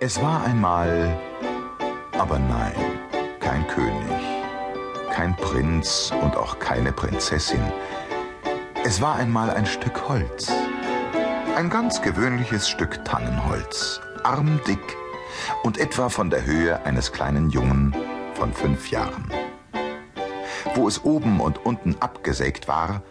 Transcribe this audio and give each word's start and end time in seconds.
Es 0.00 0.22
war 0.22 0.44
einmal, 0.44 1.18
aber 2.16 2.38
nein, 2.38 3.00
kein 3.40 3.66
König, 3.66 4.22
kein 5.12 5.34
Prinz 5.34 6.12
und 6.22 6.36
auch 6.36 6.60
keine 6.60 6.92
Prinzessin. 6.92 7.60
Es 8.84 9.00
war 9.00 9.16
einmal 9.16 9.50
ein 9.50 9.66
Stück 9.66 10.08
Holz, 10.08 10.52
ein 11.56 11.68
ganz 11.68 12.00
gewöhnliches 12.00 12.68
Stück 12.68 13.04
Tannenholz, 13.04 14.00
armdick 14.22 14.96
und 15.64 15.78
etwa 15.78 16.10
von 16.10 16.30
der 16.30 16.44
Höhe 16.44 16.80
eines 16.84 17.10
kleinen 17.10 17.50
Jungen 17.50 17.92
von 18.34 18.52
fünf 18.52 18.92
Jahren. 18.92 19.28
Wo 20.76 20.86
es 20.86 21.02
oben 21.02 21.40
und 21.40 21.66
unten 21.66 21.96
abgesägt 21.98 22.68
war, 22.68 23.02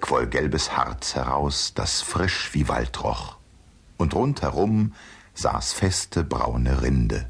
quoll 0.00 0.26
gelbes 0.26 0.76
Harz 0.76 1.14
heraus, 1.14 1.72
das 1.74 2.02
frisch 2.02 2.50
wie 2.52 2.68
Wald 2.68 3.02
roch, 3.02 3.38
und 3.96 4.14
rundherum 4.14 4.92
saß 5.36 5.72
feste 5.72 6.24
braune 6.24 6.82
Rinde. 6.82 7.28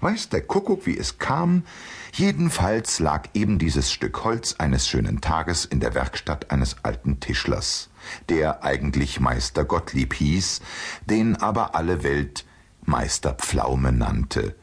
Weiß 0.00 0.28
der 0.28 0.42
Kuckuck, 0.42 0.86
wie 0.86 0.98
es 0.98 1.18
kam, 1.18 1.64
jedenfalls 2.12 2.98
lag 2.98 3.28
eben 3.32 3.58
dieses 3.58 3.90
Stück 3.90 4.24
Holz 4.24 4.56
eines 4.58 4.86
schönen 4.86 5.20
Tages 5.20 5.64
in 5.64 5.80
der 5.80 5.94
Werkstatt 5.94 6.50
eines 6.50 6.76
alten 6.82 7.20
Tischlers, 7.20 7.88
der 8.28 8.62
eigentlich 8.62 9.20
Meister 9.20 9.64
Gottlieb 9.64 10.14
hieß, 10.14 10.60
den 11.06 11.36
aber 11.36 11.74
alle 11.74 12.02
Welt 12.02 12.44
Meister 12.84 13.32
Pflaume 13.34 13.92
nannte, 13.92 14.54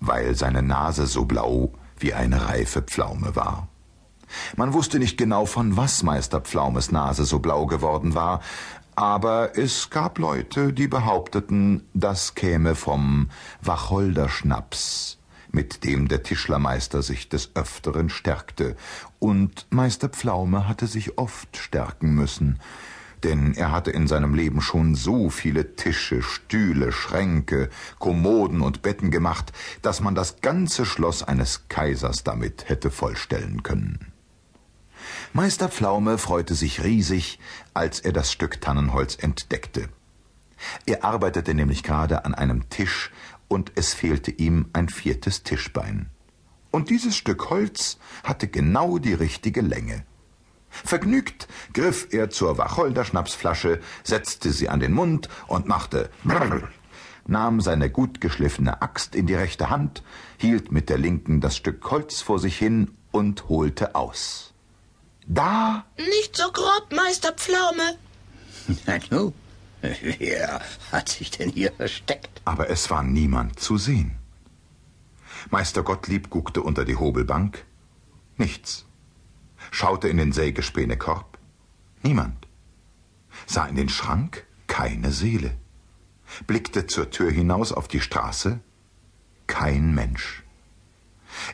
weil 0.00 0.34
seine 0.34 0.62
Nase 0.62 1.06
so 1.06 1.24
blau 1.24 1.72
wie 1.98 2.14
eine 2.14 2.48
reife 2.48 2.82
Pflaume 2.82 3.36
war. 3.36 3.68
Man 4.56 4.74
wusste 4.74 4.98
nicht 4.98 5.16
genau, 5.16 5.46
von 5.46 5.76
was 5.76 6.02
Meister 6.02 6.40
Pflaumes 6.40 6.92
Nase 6.92 7.24
so 7.24 7.38
blau 7.38 7.66
geworden 7.66 8.14
war, 8.14 8.40
aber 8.98 9.56
es 9.56 9.90
gab 9.90 10.18
Leute, 10.18 10.72
die 10.72 10.88
behaupteten, 10.88 11.84
das 11.94 12.34
käme 12.34 12.74
vom 12.74 13.30
Wacholderschnaps, 13.62 15.18
mit 15.52 15.84
dem 15.84 16.08
der 16.08 16.24
Tischlermeister 16.24 17.02
sich 17.02 17.28
des 17.28 17.54
Öfteren 17.54 18.10
stärkte, 18.10 18.74
und 19.20 19.68
Meister 19.70 20.08
Pflaume 20.08 20.66
hatte 20.66 20.88
sich 20.88 21.16
oft 21.16 21.56
stärken 21.56 22.16
müssen, 22.16 22.58
denn 23.22 23.54
er 23.54 23.70
hatte 23.70 23.92
in 23.92 24.08
seinem 24.08 24.34
Leben 24.34 24.60
schon 24.60 24.96
so 24.96 25.30
viele 25.30 25.76
Tische, 25.76 26.20
Stühle, 26.20 26.90
Schränke, 26.90 27.70
Kommoden 28.00 28.62
und 28.62 28.82
Betten 28.82 29.12
gemacht, 29.12 29.52
dass 29.80 30.00
man 30.00 30.16
das 30.16 30.40
ganze 30.40 30.84
Schloss 30.84 31.22
eines 31.22 31.68
Kaisers 31.68 32.24
damit 32.24 32.68
hätte 32.68 32.90
vollstellen 32.90 33.62
können. 33.62 34.12
Meister 35.32 35.68
Pflaume 35.68 36.18
freute 36.18 36.54
sich 36.54 36.82
riesig, 36.82 37.38
als 37.74 38.00
er 38.00 38.12
das 38.12 38.32
Stück 38.32 38.60
Tannenholz 38.60 39.16
entdeckte. 39.20 39.88
Er 40.86 41.04
arbeitete 41.04 41.54
nämlich 41.54 41.82
gerade 41.82 42.24
an 42.24 42.34
einem 42.34 42.68
Tisch, 42.68 43.10
und 43.48 43.72
es 43.76 43.94
fehlte 43.94 44.30
ihm 44.30 44.66
ein 44.72 44.88
viertes 44.88 45.42
Tischbein. 45.42 46.10
Und 46.70 46.90
dieses 46.90 47.16
Stück 47.16 47.48
Holz 47.48 47.98
hatte 48.24 48.46
genau 48.46 48.98
die 48.98 49.14
richtige 49.14 49.62
Länge. 49.62 50.04
Vergnügt 50.68 51.48
griff 51.72 52.08
er 52.10 52.28
zur 52.28 52.58
Wacholderschnapsflasche, 52.58 53.80
setzte 54.04 54.52
sie 54.52 54.68
an 54.68 54.80
den 54.80 54.92
Mund 54.92 55.28
und 55.46 55.66
machte 55.66 56.10
Brrr, 56.24 56.68
nahm 57.26 57.60
seine 57.60 57.90
gut 57.90 58.20
geschliffene 58.20 58.82
Axt 58.82 59.14
in 59.14 59.26
die 59.26 59.34
rechte 59.34 59.70
Hand, 59.70 60.02
hielt 60.36 60.70
mit 60.70 60.90
der 60.90 60.98
linken 60.98 61.40
das 61.40 61.56
Stück 61.56 61.90
Holz 61.90 62.20
vor 62.20 62.38
sich 62.38 62.58
hin 62.58 62.90
und 63.12 63.48
holte 63.48 63.94
aus. 63.94 64.54
Da. 65.28 65.84
Nicht 65.98 66.36
so 66.36 66.50
grob, 66.50 66.90
Meister 66.90 67.32
Pflaume. 67.32 67.98
Na 68.86 68.98
nu, 69.10 69.34
wer 69.82 70.60
hat 70.90 71.10
sich 71.10 71.30
denn 71.30 71.50
hier 71.50 71.72
versteckt? 71.72 72.40
Aber 72.46 72.70
es 72.70 72.88
war 72.90 73.02
niemand 73.02 73.60
zu 73.60 73.76
sehen. 73.76 74.16
Meister 75.50 75.82
Gottlieb 75.82 76.30
guckte 76.30 76.62
unter 76.62 76.84
die 76.86 76.96
Hobelbank. 76.96 77.64
Nichts. 78.38 78.86
Schaute 79.70 80.08
in 80.08 80.16
den 80.16 80.32
Sägespänekorb. 80.32 81.38
Niemand. 82.02 82.48
Sah 83.46 83.66
in 83.66 83.76
den 83.76 83.88
Schrank. 83.90 84.46
Keine 84.66 85.12
Seele. 85.12 85.56
Blickte 86.46 86.86
zur 86.86 87.10
Tür 87.10 87.30
hinaus 87.30 87.72
auf 87.72 87.88
die 87.88 88.00
Straße. 88.00 88.60
Kein 89.46 89.94
Mensch. 89.94 90.42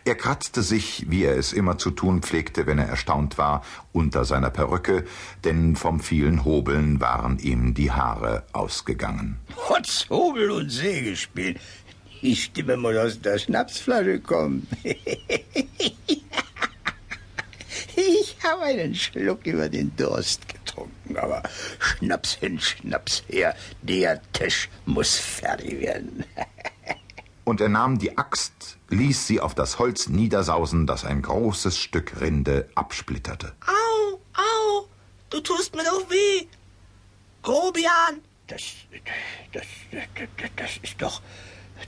Er 0.05 0.15
kratzte 0.15 0.63
sich, 0.63 1.07
wie 1.09 1.25
er 1.25 1.37
es 1.37 1.53
immer 1.53 1.79
zu 1.79 1.91
tun 1.91 2.23
pflegte, 2.23 2.67
wenn 2.67 2.79
er 2.79 2.89
erstaunt 2.89 3.39
war, 3.39 3.63
unter 3.93 4.25
seiner 4.25 4.51
Perücke, 4.51 5.05
denn 5.45 5.77
vom 5.77 6.01
vielen 6.01 6.45
Hobeln 6.45 7.01
waren 7.01 7.39
ihm 7.39 7.75
die 7.75 7.93
Haare 7.93 8.45
ausgegangen. 8.53 9.39
Trotz 9.55 10.07
Hobel 10.11 10.51
und 10.51 10.71
Sägespiel. 10.71 11.57
Die 12.23 12.37
Stimme 12.37 12.77
muss 12.77 12.97
aus 12.97 13.21
der 13.21 13.39
Schnapsflasche 13.39 14.21
kommen. 14.21 14.67
Ich 17.97 18.37
habe 18.43 18.63
einen 18.63 18.95
Schluck 18.95 19.47
über 19.47 19.69
den 19.69 19.95
Durst 19.97 20.49
getrunken, 20.49 21.17
aber 21.17 21.43
Schnaps 21.79 22.35
hin, 22.35 22.59
Schnaps 22.59 23.23
her, 23.29 23.55
der 23.83 24.21
Tisch 24.33 24.69
muss 24.85 25.17
fertig 25.17 25.81
werden. 25.81 26.25
Und 27.45 27.61
er 27.61 27.69
nahm 27.69 27.99
die 27.99 28.17
Axt, 28.17 28.79
ließ 28.89 29.27
sie 29.27 29.41
auf 29.41 29.55
das 29.55 29.79
Holz 29.79 30.09
niedersausen, 30.09 30.87
das 30.87 31.05
ein 31.05 31.21
großes 31.21 31.79
Stück 31.79 32.21
Rinde 32.21 32.69
absplitterte. 32.75 33.55
Au, 33.67 34.19
au, 34.35 34.89
du 35.29 35.41
tust 35.41 35.75
mir 35.75 35.85
doch 35.85 36.09
weh. 36.11 36.47
Grobian. 37.43 38.23
Das, 38.47 38.63
das, 39.53 39.67
das, 39.93 40.51
das 40.57 40.71
ist 40.83 41.01
doch, 41.01 41.21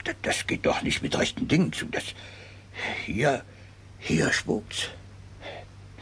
das, 0.03 0.15
das 0.21 0.47
geht 0.47 0.65
doch 0.65 0.81
nicht 0.83 1.01
mit 1.01 1.17
rechten 1.17 1.47
Dingen 1.47 1.73
zu. 1.73 1.85
Das, 1.85 2.03
hier, 3.05 3.43
hier 3.99 4.31
spukt's. 4.31 4.89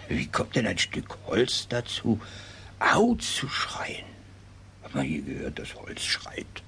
Wie 0.09 0.27
kommt 0.27 0.55
denn 0.55 0.67
ein 0.67 0.77
Stück 0.77 1.17
Holz 1.25 1.67
dazu, 1.69 2.19
au 2.79 3.15
zu 3.15 3.47
schreien? 3.47 4.05
Hab 4.83 4.95
mal 4.95 5.03
hier 5.03 5.21
gehört, 5.21 5.59
dass 5.59 5.75
Holz 5.75 6.03
schreit. 6.03 6.63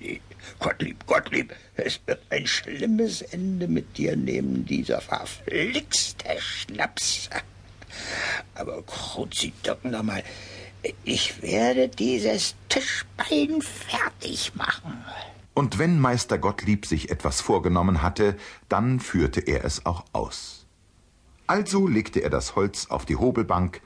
Nee, 0.00 0.20
Gottlieb, 0.58 1.06
Gottlieb, 1.06 1.54
es 1.76 2.00
wird 2.06 2.20
ein 2.30 2.46
schlimmes 2.46 3.20
Ende 3.20 3.68
mit 3.68 3.98
dir 3.98 4.16
nehmen, 4.16 4.64
dieser 4.64 5.00
verflixte 5.00 6.24
Schnaps. 6.38 7.28
Aber 8.54 8.82
Kruzi, 8.82 9.52
doch 9.62 9.82
noch 9.84 10.02
mal, 10.02 10.22
ich 11.04 11.42
werde 11.42 11.88
dieses 11.88 12.54
Tischbein 12.70 13.60
fertig 13.60 14.54
machen. 14.54 15.04
Und 15.52 15.78
wenn 15.78 16.00
Meister 16.00 16.38
Gottlieb 16.38 16.86
sich 16.86 17.10
etwas 17.10 17.42
vorgenommen 17.42 18.02
hatte, 18.02 18.36
dann 18.70 19.00
führte 19.00 19.40
er 19.40 19.64
es 19.64 19.84
auch 19.84 20.04
aus. 20.12 20.66
Also 21.46 21.86
legte 21.86 22.20
er 22.20 22.30
das 22.30 22.56
Holz 22.56 22.86
auf 22.86 23.04
die 23.04 23.16
Hobelbank, 23.16 23.82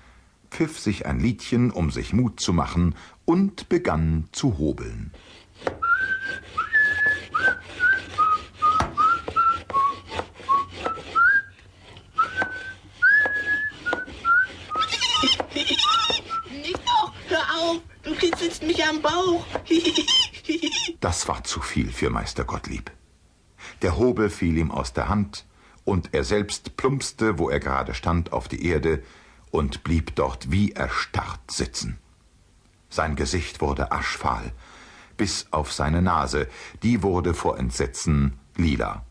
pfiff 0.50 0.78
sich 0.78 1.06
ein 1.06 1.18
Liedchen, 1.18 1.72
um 1.72 1.90
sich 1.90 2.12
Mut 2.12 2.38
zu 2.38 2.52
machen, 2.52 2.94
und 3.24 3.68
begann 3.68 4.28
zu 4.30 4.58
hobeln. 4.58 5.12
Kitzelst 18.24 18.62
mich 18.62 18.84
am 18.84 19.02
Bauch. 19.02 19.44
das 21.00 21.28
war 21.28 21.44
zu 21.44 21.60
viel 21.60 21.90
für 21.90 22.10
Meister 22.10 22.44
Gottlieb. 22.44 22.90
Der 23.82 23.96
Hobel 23.96 24.30
fiel 24.30 24.56
ihm 24.56 24.70
aus 24.70 24.92
der 24.92 25.08
Hand, 25.08 25.44
und 25.84 26.14
er 26.14 26.24
selbst 26.24 26.78
plumpste, 26.78 27.38
wo 27.38 27.50
er 27.50 27.60
gerade 27.60 27.92
stand, 27.92 28.32
auf 28.32 28.48
die 28.48 28.66
Erde 28.66 29.02
und 29.50 29.84
blieb 29.84 30.14
dort 30.14 30.50
wie 30.50 30.72
erstarrt 30.72 31.50
sitzen. 31.50 31.98
Sein 32.88 33.16
Gesicht 33.16 33.60
wurde 33.60 33.92
aschfahl, 33.92 34.52
bis 35.18 35.46
auf 35.50 35.72
seine 35.72 36.00
Nase, 36.00 36.48
die 36.82 37.02
wurde 37.02 37.34
vor 37.34 37.58
Entsetzen 37.58 38.38
lila. 38.56 39.04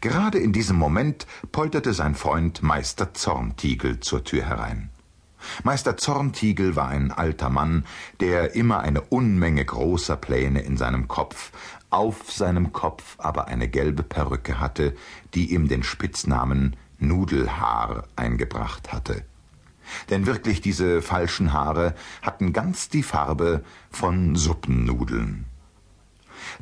Gerade 0.00 0.38
in 0.38 0.52
diesem 0.52 0.76
Moment 0.76 1.26
polterte 1.52 1.94
sein 1.94 2.16
Freund 2.16 2.62
Meister 2.62 3.14
Zorntiegel 3.14 4.00
zur 4.00 4.24
Tür 4.24 4.44
herein. 4.44 4.90
Meister 5.62 5.96
Zorntiegel 5.96 6.76
war 6.76 6.88
ein 6.88 7.12
alter 7.12 7.50
Mann, 7.50 7.84
der 8.20 8.54
immer 8.54 8.80
eine 8.80 9.00
Unmenge 9.02 9.64
großer 9.64 10.16
Pläne 10.16 10.60
in 10.60 10.76
seinem 10.76 11.08
Kopf, 11.08 11.52
auf 11.90 12.30
seinem 12.30 12.72
Kopf 12.72 13.16
aber 13.18 13.48
eine 13.48 13.68
gelbe 13.68 14.02
Perücke 14.02 14.60
hatte, 14.60 14.94
die 15.34 15.52
ihm 15.52 15.68
den 15.68 15.82
Spitznamen 15.82 16.76
Nudelhaar 16.98 18.04
eingebracht 18.16 18.92
hatte. 18.92 19.24
Denn 20.08 20.26
wirklich 20.26 20.60
diese 20.60 21.02
falschen 21.02 21.52
Haare 21.52 21.94
hatten 22.22 22.52
ganz 22.52 22.88
die 22.88 23.02
Farbe 23.02 23.64
von 23.90 24.36
Suppennudeln. 24.36 25.49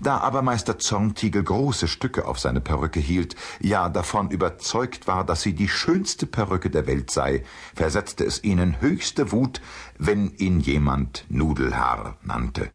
Da 0.00 0.18
aber 0.18 0.42
Meister 0.42 0.78
Zorntiegel 0.78 1.42
große 1.42 1.88
Stücke 1.88 2.26
auf 2.26 2.38
seine 2.38 2.60
Perücke 2.60 3.00
hielt, 3.00 3.36
ja 3.60 3.88
davon 3.88 4.30
überzeugt 4.30 5.06
war, 5.06 5.24
dass 5.24 5.42
sie 5.42 5.54
die 5.54 5.68
schönste 5.68 6.26
Perücke 6.26 6.70
der 6.70 6.86
Welt 6.86 7.10
sei, 7.10 7.44
versetzte 7.74 8.24
es 8.24 8.42
ihnen 8.44 8.80
höchste 8.80 9.32
Wut, 9.32 9.60
wenn 9.98 10.32
ihn 10.36 10.60
jemand 10.60 11.24
Nudelhaar 11.28 12.16
nannte. 12.22 12.66